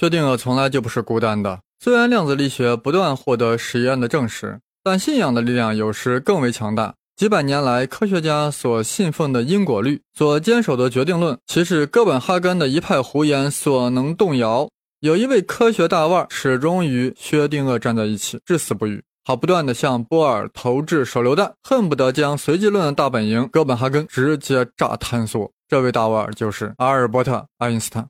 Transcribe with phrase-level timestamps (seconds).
[0.00, 1.60] 薛定谔从来就不是孤单的。
[1.78, 6.94] 虽然量子力学不断获得实验的证实，但信仰的力量有时更为强大。
[7.16, 14.66] 几百年来，科学家所信奉的因果律、所坚守的决定论，岂是哥本哈根的一派胡言所能动摇？
[15.00, 25.52] 有一位科学大腕始终与薛定谔站在一起，至死不渝，他不断地向波尔投掷手榴弹，恨不得将随机论的大本营哥本哈根直接炸坍缩。
[25.68, 28.08] 这位大腕就是阿尔伯特·爱因斯坦。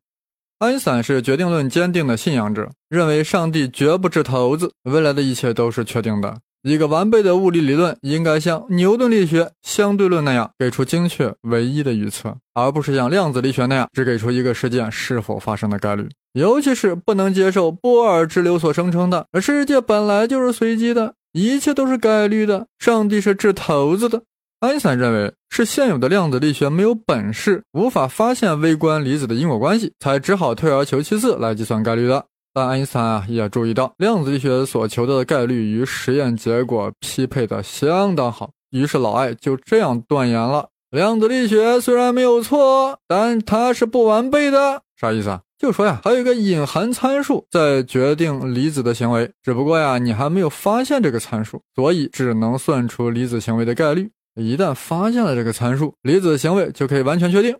[0.61, 6.37] 爱因斯坦是决定论坚定的信仰者，认为上帝绝不掷骰子，未来的一切都是确定的。
[6.63, 16.07] 一个完备的物理理论应该像牛顿力学、相对论那样给出精确唯一的预测，而不是像量子力学那样只给出一个事件是否发生的概率。
[16.35, 24.25] 尤其是不能接受波尔之流所声称的“世界本来就是随机的，一切都是概率的，上帝是掷骰子的”。
[24.61, 32.27] 爱因斯坦认为是现有的量子力学没有本事，无法发现微观粒子的因果关系，才只好退而求其次来计算概率的。
[32.53, 38.51] 但爱因斯坦啊也注意到，量子力学所求得的概率与实验结果匹配的相当好。
[38.69, 44.83] 于是老艾就这样断言了：量子力学虽然没有错，但它是不完备的。
[45.01, 45.41] 啥意思啊？
[45.59, 54.11] 就说呀，还有一个隐含参数在决定离子的行为，只不过呀你还没有发现这个参数，所以只能算出离子行为的概率。
[54.41, 57.57] 一旦发现了这个参数，离子行为就可以完全确定。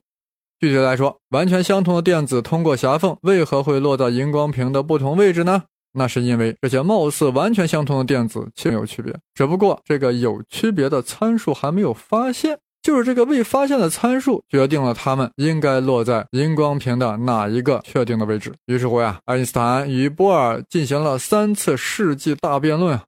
[0.59, 5.63] 具体来说，完全相同的电子通过狭缝，为何会落到荧光屏的不同位置呢？
[5.93, 12.59] 那是因为这些貌似完全相同的电子其实有区别，只不过这个有区别的参数还没有发现。
[12.83, 18.55] 就是这个未发现的参数决定了它们应该落在荧光屏的哪一个确定的位置。
[18.65, 22.99] 于是乎呀，爱因斯坦与波尔进行了三次世纪大辩论。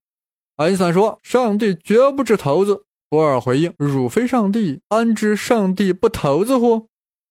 [0.56, 2.82] 爱因斯坦说：“上帝绝不掷骰子。”
[3.12, 6.86] 波尔回应：“汝非上帝，安知上帝不投子乎？”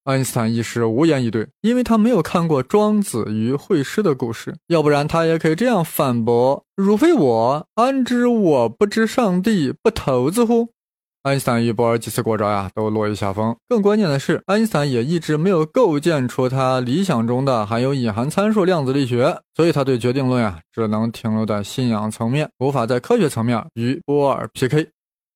[0.06, 10.70] 爱因斯坦一时无言以对，因为他没有看过庄子与惠施的故事，要不然他也可以这样反驳：“汝非我，安知我不知上帝不投子乎？”
[11.24, 13.56] 爱因斯坦与波尔几次过招呀，都落于下风。
[13.68, 24.92] 更关键的是，爱因斯坦也一直没有构建出他理想中的含有隐含参数量子力学，所以他对决定论呀，只能停留在信仰层面，无法在科学层面与波尔 PK。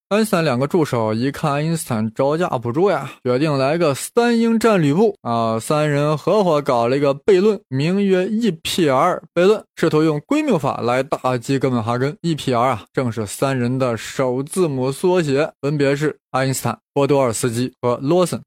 [0.08, 5.58] 爱因斯坦两个助手一看爱因斯坦招架不住呀，决定来个三英战吕布啊！
[5.58, 12.16] 三人合伙搞了一个悖论，名曰 EPR 悖论，试图用归谬法来打击哥本哈根。
[12.22, 18.40] EPR 啊，正是三人的首字母缩写，分别是爱因斯坦、波多尔斯基和罗森。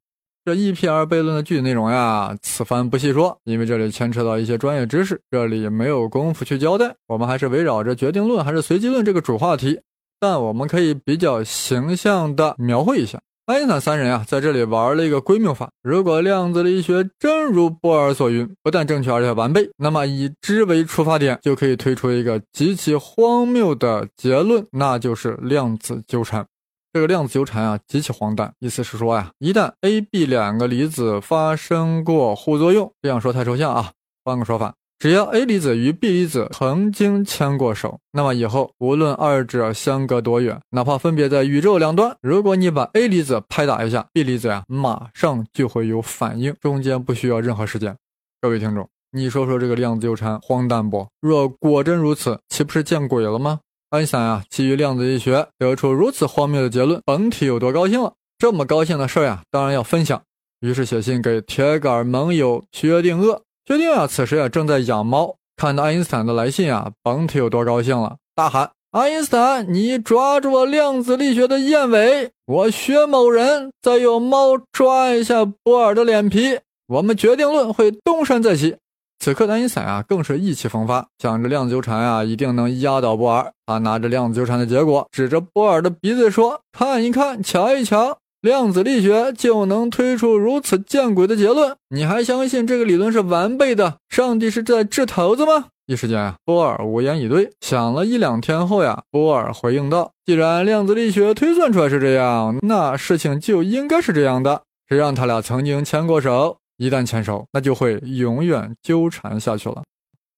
[0.45, 6.95] 这 EPR 悖论的具体内容呀，此番不细说，因为这里牵扯到一些专业知识，这里没有功夫去交代。
[7.07, 9.77] 我们还是围绕着决定论还是随机论这个主话题。
[10.19, 15.69] 但我们可以比较形象地描绘一下，爱因斯坦三人啊，在这里玩了一个归谬法。
[15.81, 26.45] 如果量子力学真如波尔所云，不但正确而且完备，那么以之为出发点，就可以推出一个极其荒谬的结论，那就是量子纠缠。
[26.91, 33.91] 这个量子纠缠啊，极其荒诞，意思是说呀，一旦 A、B 两个离子发生过互作用，这样说太抽象啊，
[34.25, 34.73] 换个说法。
[34.99, 47.95] 只要 A 离子与 B 离子曾经牵过手，那么以后无论二者相隔多远，哪怕分别在宇宙两端，如果你把 A 离子拍打一下，B 离子呀马上就会有反应，中间不需要任何时间。
[48.41, 51.07] 各位听众，你说说这个量子纠缠荒诞不？
[51.21, 53.61] 若果真如此，岂不是见鬼了吗？
[53.91, 58.15] 爱因斯坦啊，基于量子力学得出如此荒谬的结论，甭提有多高兴了？
[58.37, 60.21] 这么高兴的事呀，当然要分享。
[60.59, 63.39] 于是写信给铁杆盟友薛定谔。
[63.69, 78.75] 薛定谔此时啊正在养猫，看到爱因斯坦的来信啊，甭提有多高兴了，大喊：“爱因斯坦，你抓住了量子力学的燕尾，我薛某人再用猫抓一下波尔的脸皮，我们决定论会东山再起。”
[79.23, 83.53] 此刻的爱因斯坦啊更是意气风发，想着量子纠缠啊一定能压倒波尔。
[83.67, 91.75] 他拿着量子纠缠的结果，指着波尔的鼻子说：“看一看，瞧一瞧。”量子力学就能推出如此见鬼的结论？
[91.89, 93.97] 你还相信这个理论是完备的？
[94.07, 95.65] 上帝是在掷骰子吗？
[95.87, 97.51] 一时间啊，波尔无言以对。
[97.59, 104.61] 想了一两天后呀，波尔回应道：“既然量子力学推算出来是这样，那事情就应该是这样的。
[104.87, 106.57] 谁让他俩曾经牵过手？
[106.77, 109.83] 一旦牵手，那就会永远纠缠下去了。”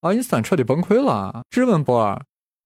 [0.02, 2.20] 爱因斯坦彻底崩溃了，质问波尔：“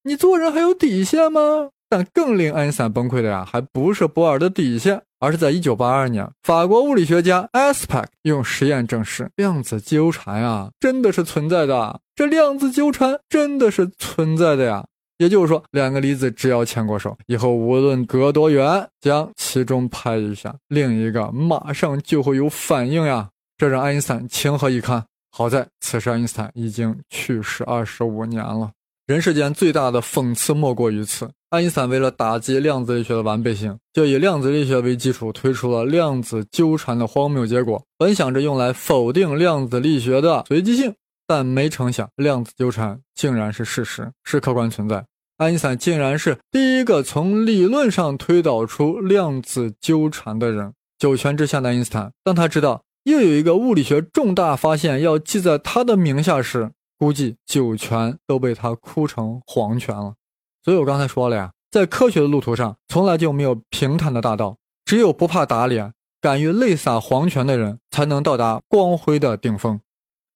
[0.06, 5.02] 你做人还有底线吗？”但更令爱因斯坦崩溃的呀，还不是波尔的底线。
[5.18, 12.00] 而是在1982年，法国物理学家 Aspect 用实验证实，量子纠缠啊，真的是存在的。
[12.16, 14.86] 这量子纠缠真的是存在的呀。
[15.18, 23.30] 也就是说，两个离子只要牵过手，以后无论隔多远，将其中拍一下，另一个马上就会有反应呀。
[23.58, 25.04] 这让爱因斯坦情何以堪？
[25.32, 28.70] 好在此时爱因斯坦已经去世二十五年了。
[29.08, 31.30] 人世间最大的讽刺莫过于此。
[31.52, 37.84] 爱因斯坦为了打击量子力学的完备性，就以量子力学为基础推出了量子纠缠的荒谬结果。
[38.00, 40.96] 本想着用来否定量子力学的随机性，
[41.28, 45.06] 但没成想量子纠缠竟然是事实，是客观存在。
[45.38, 50.74] 爱因斯坦竟然是第一个从理论上推导出量子纠缠的人。
[50.98, 60.16] 九泉之下的爱因斯坦，当他知道又有一个物理学重大发现要记在他的名下时，估计九泉都被他哭成黄泉了。
[60.64, 69.80] 所以我刚才说了呀，在科学的路途上，从来就没有平坦的大道，只有不怕打脸、敢于泪洒黄泉的人，才能到达光辉的顶峰。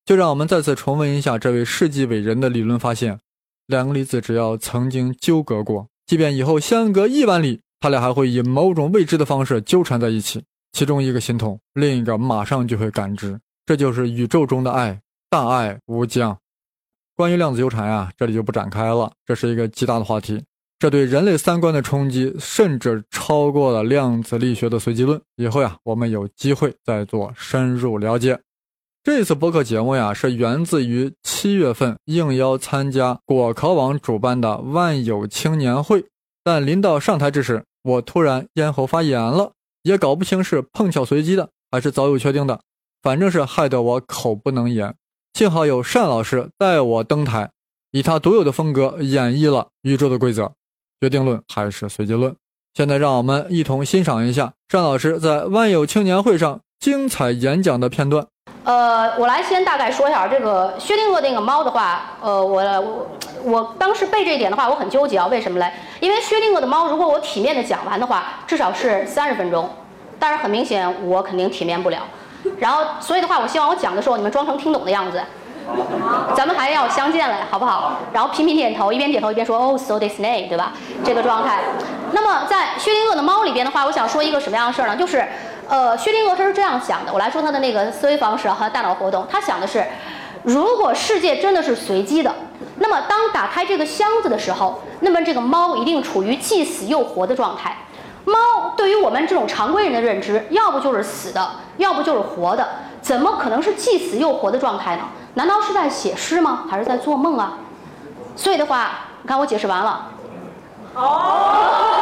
[0.06, 3.19] 就让我们再次重温一下这位世纪伟人的理论发现：
[3.67, 10.44] 两个离子只要曾经纠葛过，即便以后相隔亿万里，他俩还会以某种未知的方式纠缠在一起。
[10.71, 13.39] 其中一个心痛，另一个马上就会感知。
[13.65, 16.38] 这就是宇宙中的爱，大爱无疆。
[17.19, 19.12] 关于量子纠缠呀，这里就不展开了。
[19.25, 20.42] 这是一个极大的话题，
[20.80, 25.19] 这对人类三观的冲击甚至超过了量子力学的随机论。
[25.36, 28.39] 以后呀，我们有机会再做深入了解。
[29.04, 36.06] 这次播客节目呀，是源自于七月份应邀参加果壳网主办的万有青年会，
[36.42, 39.51] 但临到上台之时，我突然咽喉发炎了，
[39.83, 42.62] 也搞不清是碰巧随机的，还是早有确定的，
[43.01, 44.95] 反正是害得我口不能言。
[45.34, 47.50] 幸好有单老师带我登台，
[47.92, 50.52] 以他独有的风格演绎了宇宙的规则：
[51.00, 52.36] 决定论还是随机论。
[52.74, 58.26] 现在让我们一同欣赏一下单老师在万有青年会上精彩演讲的片段。
[58.64, 62.18] 呃，我来先大概说一下这个薛定谔那个猫的话。
[62.22, 63.10] 呃，我我
[63.44, 65.28] 我当时背这一点的话，我很纠结啊。
[65.28, 65.72] 为什么嘞？
[66.00, 69.70] 因为薛定谔的猫，如果我体面的讲完的话，至少是三十分钟，
[70.20, 72.04] 但是很明显我肯定体面不了。
[72.57, 75.22] 然后，所以的话，我希望我讲的时候，你们装成听懂的样子。
[76.36, 78.00] 咱们还要相见嘞，好不好？
[78.12, 80.74] 然后频频点头，一边点头一边说哦，so Disney，对吧？
[81.04, 81.60] 这个状态。
[82.12, 84.96] 那么在薛定谔的猫里边的话，我想说一个什么样的事儿呢？
[84.96, 85.28] 就是，
[85.68, 87.13] 呃，薛定谔他是这样想的。
[87.13, 89.28] 我来说他的那个思维方式和大脑活动。
[89.30, 89.86] 他想的是，
[90.42, 92.34] 如果世界真的是随机的，
[92.80, 97.78] 那么当打开这个箱子的时候，那么这个猫一定处于既死又活的状态。
[98.25, 101.48] 猫对于我们这种常规人的认知，要不就是死的，
[101.80, 102.68] 要不就是活的，
[103.02, 105.02] 怎么可能是既死又活的状态呢？
[105.34, 106.66] 难道是在写诗吗？
[106.70, 107.54] 还是在做梦啊？
[108.36, 108.92] 所以的话，
[109.24, 110.08] 你看我解释完了。
[110.94, 111.96] 哦。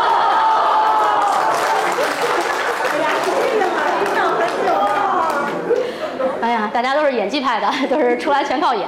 [6.42, 8.88] 哎呀，大家都是演技派的， 都是出来全靠演。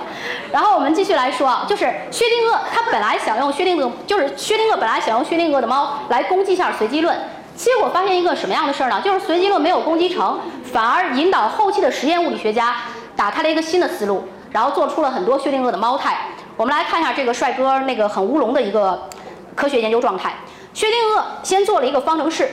[0.52, 7.16] 然后我们继续来说啊，就是薛定谔他本来想用薛定谔，就是薛定谔本来想用薛定谔的猫来攻击一下随机论，
[7.60, 9.02] 结果发现一个什么样的事儿呢？
[9.04, 12.78] 就是随机论没有攻击成，反而引导后期的实验物理学家
[13.18, 16.30] 打开了一个新的思路，然后做出了很多薛定谔的猫态。
[16.56, 19.10] 我们来看一下这个帅哥那个很乌龙的一个
[19.56, 20.38] 科学研究状态。
[20.74, 22.50] 薛定谔先做了一个方程式。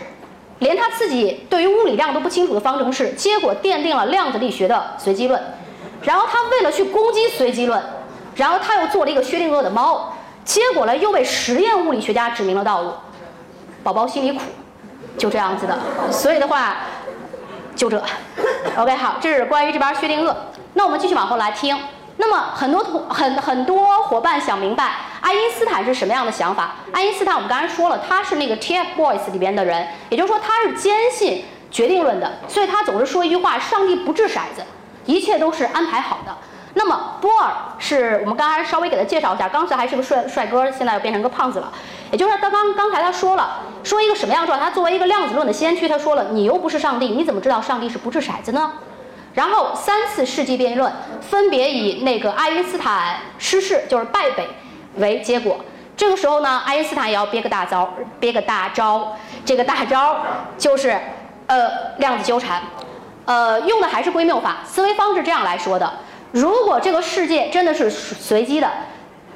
[0.58, 5.41] 连他自己对于物理量都不清楚的方程式，结果奠定了量子力学的随机论。
[6.02, 7.81] 然后他为了去攻击随机论，
[8.35, 10.14] 然后他又做了一个薛定谔的猫，
[10.44, 12.91] 结果呢又为实验物理学家指明了道路。
[13.85, 14.41] 宝宝心里苦，
[15.16, 15.78] 就这样子的。
[16.10, 16.76] 所以的话，
[17.74, 18.02] 就这。
[18.76, 20.34] OK，好，这是关于这边薛定谔。
[20.74, 21.78] 那我们继续往后来听。
[22.18, 26.76] 那么很多同很很多伙伴想明白爱因斯坦是什么样的想法？
[26.92, 34.62] 爱因斯坦我们刚才说了，他是那个 TFBOYS 里边的人，也就是说他是坚信决定论的，所以他总是说一句话：上帝不掷骰子，
[35.04, 36.35] 一切都是安排好的。
[36.78, 41.73] 那么波尔是我们刚才稍微给他介绍一下，刚才还是个帅帅哥，现在又变成个胖子了。
[42.12, 44.66] 也就是他刚刚才他说了，说一个什么样状态？
[44.66, 48.73] 他作为一个量子论的先驱，他说了：你又不是上帝，你怎么知道上帝是不掷骰子呢？
[49.33, 50.92] 然后三次世纪辩论
[51.23, 54.47] 分别以那个爱因斯坦失势，就是败北
[54.97, 55.59] 为结果。
[55.97, 57.90] 这个时候呢，爱因斯坦也要憋个大招，
[58.21, 59.16] 憋个大招。
[59.47, 60.18] 这个大招
[60.59, 61.00] 就是
[61.47, 62.61] 呃量子纠缠，
[63.25, 65.23] 呃用的还是归谬法思维方式。
[65.23, 65.90] 这样来说的：
[66.33, 68.71] 如果这个世界真的是随机的，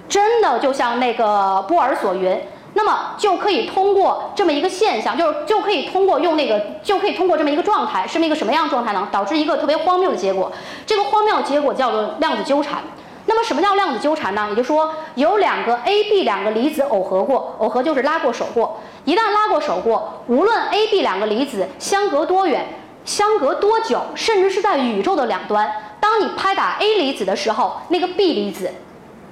[0.09, 2.41] 真的就像那个波尔所云。
[2.73, 9.09] 那么就可以通过这么一个现象，就是就可以通过用那个就可以通过这么一个状态，是那个什么样的状态呢？
[9.11, 10.53] 导致一个特别荒谬的结果。
[10.87, 12.79] 这个荒谬结果叫做量子纠缠。
[13.27, 14.47] 那么什么叫量子纠缠呢？
[14.51, 18.81] 也就是说，有两个 A、B 两个离子耦合过，耦合就是拉过手过。
[19.05, 22.67] 一旦拉过手过，无论 A、B 两个离子相隔多远，
[23.05, 25.69] 相隔多久，甚至是在宇宙的两端，
[26.11, 28.69] 当你拍打 A 离子的时候，那个 B 离子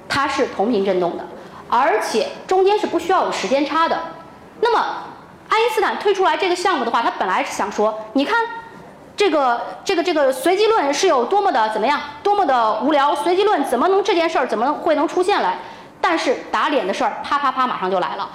[0.07, 1.25] 它是同频振动的。
[1.67, 3.99] 而且中间是不需要有时间差的。
[4.61, 4.85] 那么，
[5.49, 8.37] 爱因斯坦推出来这个项目的话，他本来是想说，你看，
[9.17, 13.13] 这个这个这个随机论是有多么的怎么样，多么的无聊？
[13.13, 15.59] 随机论怎么能这件事儿怎么会能出现来？
[15.99, 18.29] 但是打脸的事儿啪啪啪马上就来了。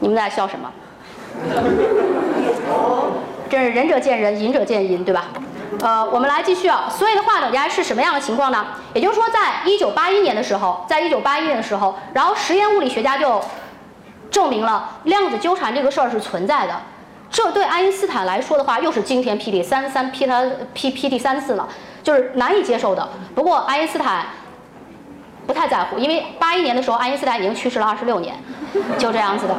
[0.00, 0.72] 你们在笑什么？
[3.50, 5.26] 这是仁者见仁，隐者见隐，对吧？
[5.80, 6.88] 呃，我们来继续啊。
[6.90, 8.66] 所以的话，等下是什么样的情况呢？
[8.94, 13.40] 也就是说，在一九八一年的时候，在一九八一年的时候，然后实验物理学家就
[14.30, 16.80] 证明了量子纠缠这个事儿是存在的。
[17.30, 21.68] 这对爱因斯坦来说的话，又是惊天霹雳，三三劈他劈劈第三次了，
[22.02, 23.08] 就是难以接受的。
[23.34, 24.26] 不过爱因斯坦
[25.46, 28.36] 不太在乎，因为八一年的时候，爱因斯坦已经去世了二十六年，
[28.96, 29.56] 就这样子的。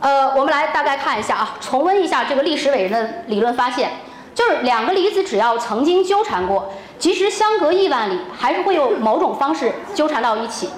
[0.00, 3.90] 呃，我们来大概看一下啊，重温一下这个历史伟人的理论发现，
[4.36, 10.68] 就是两个离子只要曾经纠缠过，即使相隔亿万里，还是会用某种方式纠缠到一起。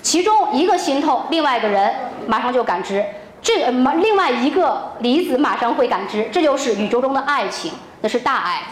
[0.00, 1.94] 其中一个心痛，另外一个人
[2.26, 3.04] 马上就感知。
[3.42, 8.62] 这个另外一个离子马上会感知，这就是宇宙中的爱情，那是大爱。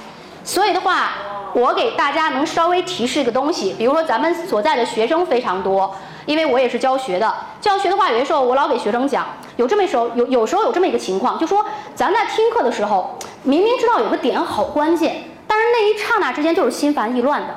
[0.42, 1.11] 所以的话，
[1.52, 5.94] 我给大家能稍微提示一个东西，比如说咱们所在的学生非常多，
[6.25, 7.30] 因为我也是教学的。
[7.61, 11.62] 教学的话，有的时候我老给学生讲，有这么时候有有时候有这么一个情况，就说
[11.94, 17.54] 咱在听课的时候，明明知道有个点好关键，但是那一刹那之间就是心烦意乱的，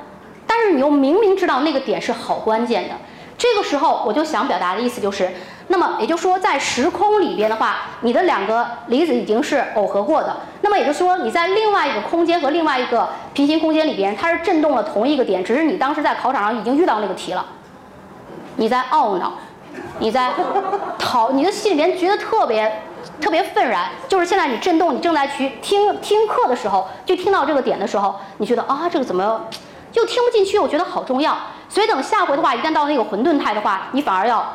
[0.48, 2.96] 但是你又明明知道那个点是好关键的，
[3.38, 5.30] 这个时候我就想表达的意思就是。
[5.70, 10.36] 那么也就是说，在时空里边的话，你的两个离子已经是耦合过的。
[10.62, 17.46] 那么也就是说，你在另外一个空间和另外一个平行空间里边，它是震动了同一个点，只是你当时在考场上已经遇到那个题了。
[18.58, 19.36] 你在懊恼，
[20.00, 20.34] 你在
[21.00, 22.82] 讨，你的心里边觉得特别
[23.22, 23.90] 特别愤然。
[24.08, 29.46] 就是现在你震动，你正在去听听课的时候，就听到这个点的时候，你觉得啊，这个怎么
[29.94, 30.60] 又听不进去？
[30.60, 31.38] 我觉得好重要。
[31.70, 34.46] 所以等下回的话，一旦到那个混沌态的话，你反而要。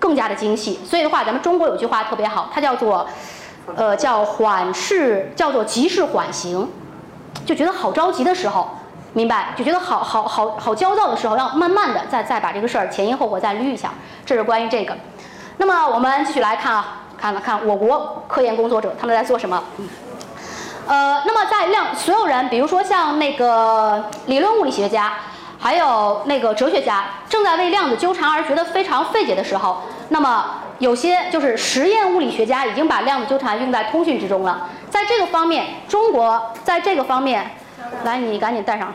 [0.00, 3.06] 更加的精细，所以的话，咱们中国有句话特别好，它叫做，
[3.76, 6.66] 呃，叫缓释，叫做急事缓行，
[7.44, 8.66] 就觉得好着急的时候，
[9.12, 9.48] 明白？
[9.54, 13.90] 就觉得好好好好焦躁的时候，要慢慢的再再把这个事儿前因后果再捋一下。
[14.24, 14.96] 这是关于这个。
[15.58, 19.62] 那么我们继续来看啊，看了看我国科研工作者他们在做什么。
[20.86, 25.12] 呃，那么在量所有人，比如说像那个理论物理学家。
[25.62, 30.42] 还有那个哲学家正在为量子纠缠而觉得非常费解的时候，那么
[30.78, 34.70] 有些就是实验物理学家已经把量子纠缠用在通讯之中了。
[34.88, 37.50] 在这个方面，中国在这个方面，
[38.04, 38.94] 来，你赶紧带上。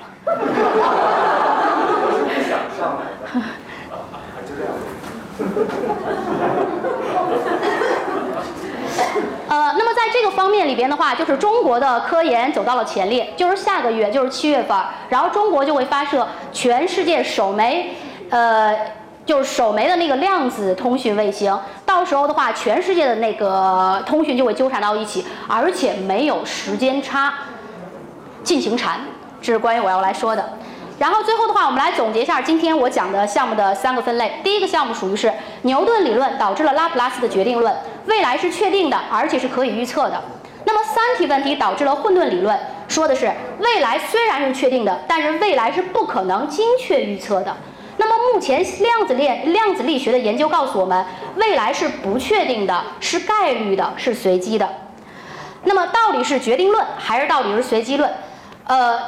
[9.47, 13.33] 呃，那么在这个方面里边的话，就是中国的科研走到了前列。
[13.35, 14.77] 就是下个月，就是七月份，
[15.09, 17.95] 然后中国就会发射全世界首枚，
[18.29, 18.77] 呃，
[19.25, 21.57] 就是首枚的那个量子通讯卫星。
[21.87, 27.33] 到时候的话，全世界的那个通讯就会纠缠到一起，而且没有时间差，
[28.43, 28.99] 进行缠。
[29.41, 30.47] 这是关于我要来说的。
[30.99, 34.39] 然后最后的话，我们来总结一下今天我讲的项目的三个分类。
[34.43, 35.33] 第一个项目属于是
[35.63, 40.21] 牛顿理论导致了拉普拉斯的决定论，未来是确定的，而且是可以预测的。
[40.65, 42.57] 那么三体问题导致了混沌理论，
[42.87, 47.55] 说的是未来虽然是确定的，但是未来是不可能精确预测的。
[47.97, 54.67] 那么目前量子链量子力学的研究告诉我们，未来是不确定的，是概率的，是随机的。
[55.63, 58.11] 那么到底是决定论还是到底是随机论？
[58.65, 58.99] 呃。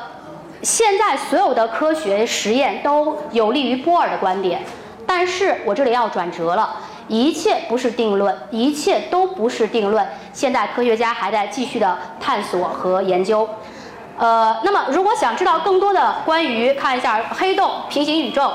[0.63, 4.59] 现在所有的科学实验都有利于波尔的观点，
[5.05, 6.77] 但是我这里要转折了，
[7.07, 10.05] 一切不是定论，一切都不是定论。
[10.33, 13.47] 现在科学家还在继续的探索和研究。
[14.17, 18.51] 呃，那么如果想知道更多的关于看一下黑洞、平行宇宙、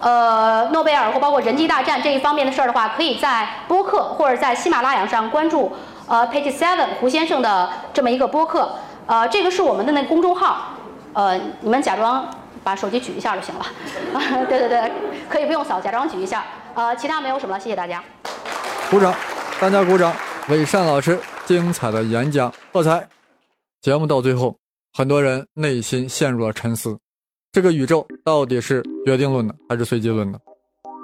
[0.00, 5.72] 呃诺贝尔或包括人机大战这一方面的事儿的话，可以在播客或者在喜马拉雅上关注
[6.08, 8.72] 呃 Page Seven 胡先生的这么一个播客。
[9.06, 10.70] 呃，这个是我们的那公众号。
[11.12, 12.28] 呃，你们假装
[12.64, 13.64] 把手机举一下就行了。
[14.48, 14.92] 对对对，
[15.28, 16.42] 可以不用扫，假装举一下。
[16.74, 18.02] 呃，其他没有什么了，谢谢大家。
[18.90, 19.14] 鼓掌，
[19.60, 20.14] 大家鼓掌，
[20.48, 23.08] 为单老师精彩的演讲喝彩。
[23.80, 24.56] 节目到最后，
[24.92, 26.98] 很多人内心陷入了沉思：
[27.52, 30.40] 这个宇宙到底是决定论的还是随机论的？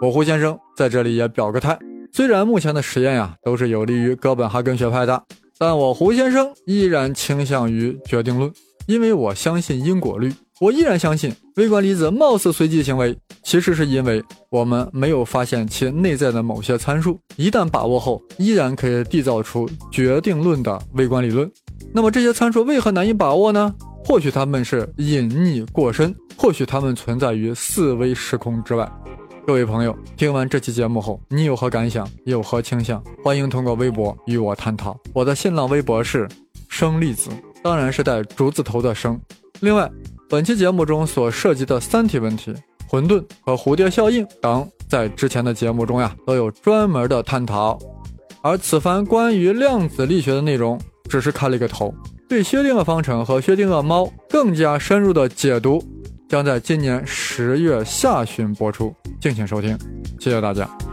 [0.03, 1.79] 我胡先生在这里也表个态，
[2.13, 5.23] 虽然目前的实验呀都是有利于哥本哈根学派的，
[5.57, 8.53] 但我胡先生依然倾向于决定论。
[8.91, 14.21] 因为我相信因果律，我依然相信微观粒子貌似随机行为，其实是因为
[14.51, 21.49] 我们没有发现其内在的某些参数，一旦把握后，依然可以缔造出决定论的微观理论。
[21.95, 23.73] 那么这些参数为何难以把握呢？
[24.05, 28.91] 或许它们是隐匿过深，或许它们存在于四维时空之外。
[29.47, 32.09] 各位朋友，听完这期节目后，你有何感想？
[32.25, 33.01] 有何倾向？
[33.23, 34.99] 欢迎通过微博与我探讨。
[35.13, 36.27] 我的新浪微博是。
[36.73, 37.31] 生粒子，
[37.63, 39.21] 当然是带竹字头的生。
[39.61, 39.91] 另外，
[40.29, 42.55] 本期节目中所涉及的三体问题、
[42.89, 47.79] 混沌和蝴蝶效应等，在之前的节目中呀都有专门的探讨。
[48.43, 51.95] 而此番关于量子力学的内容，只是开了一个头，
[52.29, 55.83] 对薛定谔方程和薛定谔猫更加深入的解读，
[56.29, 59.79] 将在今年十月下旬播出，敬请收听，
[60.19, 60.90] 谢谢大家。